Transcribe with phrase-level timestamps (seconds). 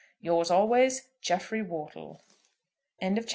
[0.19, 2.23] Yours always, "JEFFREY WORTLE."
[2.99, 3.29] END OF VOL.